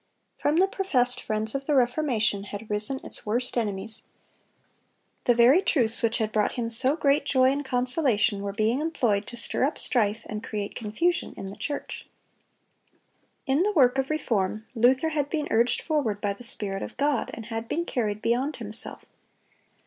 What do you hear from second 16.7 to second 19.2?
of God, and had been carried beyond himself.